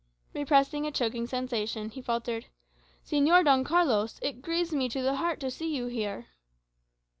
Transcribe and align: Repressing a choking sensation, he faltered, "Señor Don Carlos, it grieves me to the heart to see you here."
Repressing 0.33 0.87
a 0.87 0.91
choking 0.91 1.27
sensation, 1.27 1.91
he 1.91 2.01
faltered, 2.01 2.47
"Señor 3.05 3.45
Don 3.45 3.63
Carlos, 3.63 4.17
it 4.23 4.41
grieves 4.41 4.73
me 4.73 4.89
to 4.89 5.03
the 5.03 5.17
heart 5.17 5.39
to 5.41 5.51
see 5.51 5.75
you 5.75 5.85
here." 5.85 6.25